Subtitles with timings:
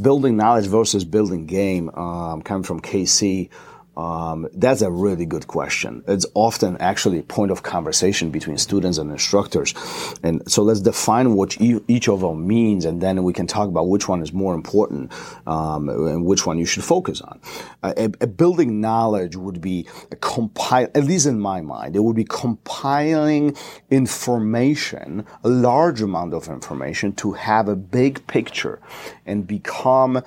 [0.00, 3.50] building knowledge versus building game, um, coming from KC.
[3.98, 6.04] Um, that's a really good question.
[6.06, 9.74] It's often actually a point of conversation between students and instructors.
[10.22, 13.88] And so let's define what each of them means, and then we can talk about
[13.88, 15.10] which one is more important
[15.48, 17.40] um, and which one you should focus on.
[17.82, 19.84] Uh, a, a, building knowledge would be
[20.20, 23.56] compile, at least in my mind, it would be compiling
[23.90, 28.80] information, a large amount of information, to have a big picture
[29.26, 30.22] and become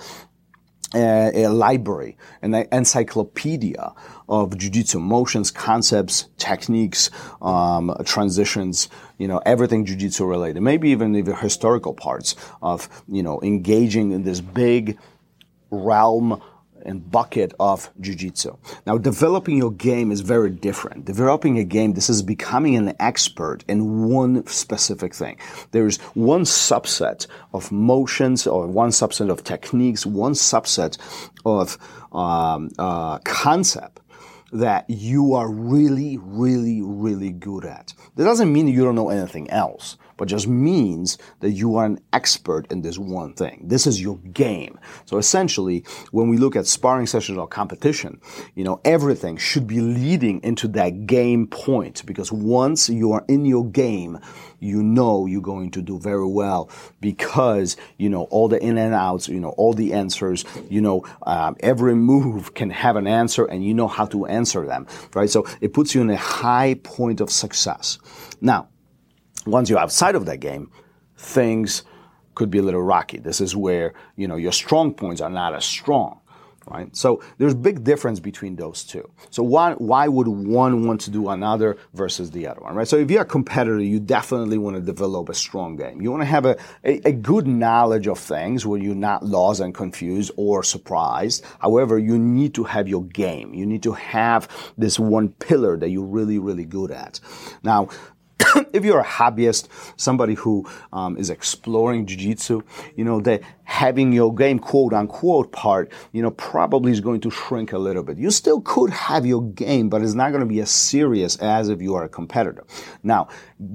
[0.93, 3.93] a, a library, an encyclopedia
[4.27, 7.09] of jiu-jitsu motions, concepts, techniques,
[7.41, 13.39] um, transitions, you know, everything jiu-jitsu related, maybe even the historical parts of, you know,
[13.41, 14.97] engaging in this big
[15.69, 16.41] realm
[16.85, 18.55] and bucket of jiu-jitsu.
[18.85, 21.05] Now, developing your game is very different.
[21.05, 25.37] Developing a game, this is becoming an expert in one specific thing.
[25.71, 30.97] There's one subset of motions or one subset of techniques, one subset
[31.45, 31.77] of
[32.11, 33.99] um, uh, concept
[34.51, 37.93] that you are really, really, really good at.
[38.15, 41.99] That doesn't mean you don't know anything else but just means that you are an
[42.13, 43.59] expert in this one thing.
[43.63, 44.77] This is your game.
[45.05, 48.21] So essentially, when we look at sparring sessions or competition,
[48.53, 53.45] you know, everything should be leading into that game point because once you are in
[53.45, 54.19] your game,
[54.59, 56.69] you know you're going to do very well
[56.99, 61.03] because you know all the in and outs, you know all the answers, you know
[61.23, 64.85] um, every move can have an answer, and you know how to answer them,
[65.15, 65.31] right?
[65.31, 67.97] So it puts you in a high point of success.
[68.39, 68.67] Now,
[69.45, 70.71] once you're outside of that game,
[71.17, 71.83] things
[72.35, 73.17] could be a little rocky.
[73.17, 76.19] This is where, you know, your strong points are not as strong.
[76.67, 76.95] Right?
[76.95, 79.09] So there's big difference between those two.
[79.31, 82.87] So why, why would one want to do another versus the other one, right?
[82.87, 86.01] So if you're a competitor, you definitely want to develop a strong game.
[86.01, 89.59] You want to have a, a, a good knowledge of things where you're not lost
[89.59, 91.43] and confused or surprised.
[91.59, 93.55] However, you need to have your game.
[93.55, 94.47] You need to have
[94.77, 97.19] this one pillar that you're really, really good at.
[97.63, 97.89] Now,
[98.73, 99.67] if you're a hobbyist,
[99.97, 102.61] somebody who um, is exploring jiu-jitsu,
[102.95, 107.29] you know, the having your game quote unquote part, you know, probably is going to
[107.29, 108.17] shrink a little bit.
[108.17, 111.69] You still could have your game, but it's not going to be as serious as
[111.69, 112.65] if you are a competitor.
[113.03, 113.29] Now,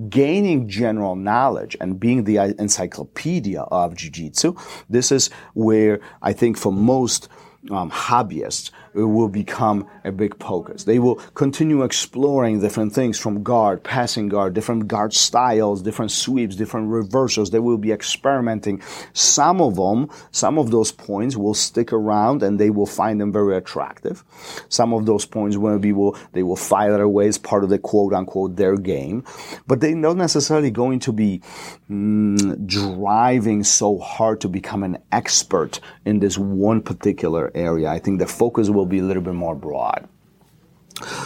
[0.09, 4.55] gaining general knowledge and being the encyclopedia of jiu-jitsu,
[4.91, 7.29] this is where I think for most
[7.71, 8.71] um, hobbyists
[9.05, 10.85] will become a big focus.
[10.85, 16.57] They will continue exploring different things from guard, passing guard, different guard styles, different sweeps,
[16.57, 17.51] different reversals.
[17.51, 18.83] They will be experimenting.
[19.13, 23.33] Some of them, some of those points will stick around and they will find them
[23.33, 24.25] very attractive.
[24.69, 27.79] Some of those points will be will they will file away as part of the
[27.79, 29.25] quote unquote their game,
[29.67, 31.43] but they're not necessarily going to be
[31.91, 37.89] mm, driving so hard to become an expert in this one particular area.
[37.89, 40.09] I think the focus will be a little bit more broad.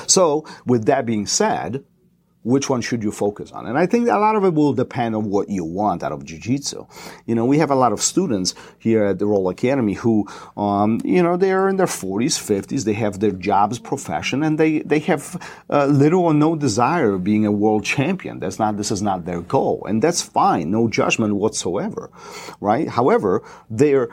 [0.07, 1.85] So, with that being said,
[2.43, 3.67] which one should you focus on?
[3.67, 6.25] And I think a lot of it will depend on what you want out of
[6.25, 6.87] jiu-jitsu.
[7.27, 10.27] You know, we have a lot of students here at the Roll Academy who,
[10.57, 14.79] um, you know, they're in their 40s, 50s, they have their jobs, profession, and they,
[14.81, 15.37] they have
[15.69, 18.39] uh, little or no desire of being a world champion.
[18.39, 19.85] That's not, this is not their goal.
[19.87, 20.71] And that's fine.
[20.71, 22.11] No judgment whatsoever,
[22.61, 22.89] right?
[22.89, 24.09] However, their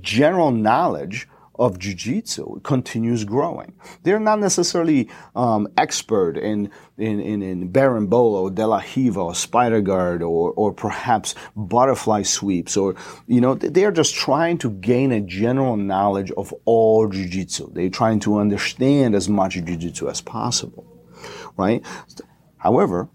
[0.00, 3.74] general knowledge of jiu-jitsu continues growing.
[4.02, 9.80] They're not necessarily um, expert in, in, in, in berimbolo, de la riva, or spider
[9.80, 12.94] guard, or, or perhaps butterfly sweeps, or,
[13.26, 17.72] you know, they're just trying to gain a general knowledge of all jiu-jitsu.
[17.72, 20.86] They're trying to understand as much jiu-jitsu as possible,
[21.56, 21.84] right?
[22.58, 23.08] However,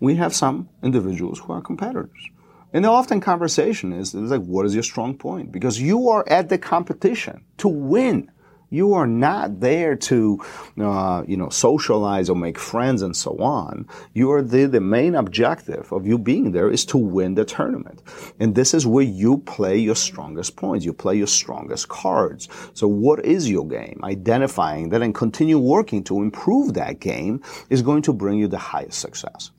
[0.00, 2.30] we have some individuals who are competitors
[2.74, 5.52] and the often conversation is, is like, what is your strong point?
[5.52, 8.30] Because you are at the competition to win.
[8.68, 10.42] You are not there to,
[10.80, 13.86] uh, you know, socialize or make friends and so on.
[14.12, 18.02] You are the, the main objective of you being there is to win the tournament.
[18.40, 20.84] And this is where you play your strongest points.
[20.84, 22.48] You play your strongest cards.
[22.72, 24.00] So what is your game?
[24.02, 27.40] Identifying that and continue working to improve that game
[27.70, 29.52] is going to bring you the highest success.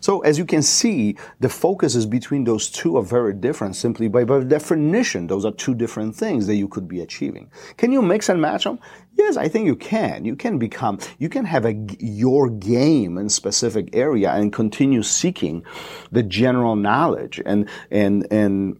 [0.00, 4.24] So as you can see, the focuses between those two are very different simply by,
[4.24, 5.26] by definition.
[5.26, 7.50] Those are two different things that you could be achieving.
[7.76, 8.78] Can you mix and match them?
[9.14, 10.24] Yes, I think you can.
[10.24, 15.64] You can become, you can have a, your game in specific area and continue seeking
[16.12, 18.78] the general knowledge and, and, and,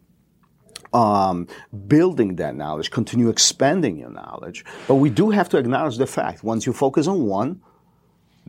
[0.92, 1.46] um,
[1.86, 4.64] building that knowledge, continue expanding your knowledge.
[4.86, 7.60] But we do have to acknowledge the fact once you focus on one,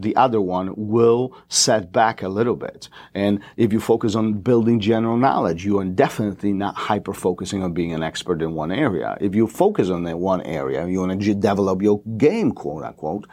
[0.02, 2.90] the other one will set back a little bit.
[3.14, 7.74] And if you focus on building general knowledge, you are definitely not hyper focusing on
[7.74, 9.18] being an expert in one area.
[9.20, 13.28] If you focus on that one area, you want to develop your game, quote unquote,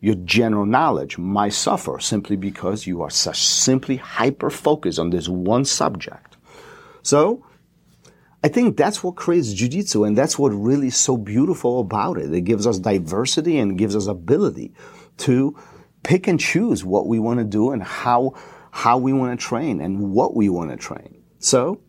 [0.00, 5.28] your general knowledge might suffer simply because you are such simply hyper focused on this
[5.28, 6.38] one subject.
[7.02, 7.44] So,
[8.42, 12.32] I think that's what creates jujitsu and that's what really is so beautiful about it.
[12.32, 14.72] It gives us diversity and gives us ability
[15.20, 15.56] to
[16.02, 18.34] pick and choose what we want to do and how,
[18.70, 21.22] how we want to train and what we want to train.
[21.38, 21.80] So,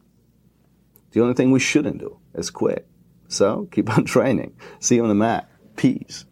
[1.11, 2.87] the only thing we shouldn't do is quit.
[3.27, 4.55] So, keep on training.
[4.79, 5.49] See you on the mat.
[5.75, 6.25] Peace.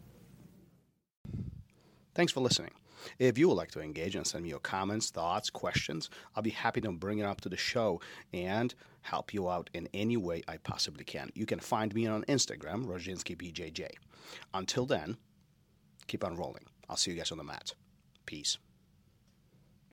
[2.14, 2.72] Thanks for listening.
[3.18, 6.50] If you would like to engage and send me your comments, thoughts, questions, I'll be
[6.50, 8.00] happy to bring it up to the show
[8.32, 11.30] and help you out in any way I possibly can.
[11.34, 13.88] You can find me on Instagram, RozdzynskiBJJ.
[14.52, 15.16] Until then,
[16.06, 16.64] keep on rolling.
[16.90, 17.72] I'll see you guys on the mat.
[18.26, 18.58] Peace.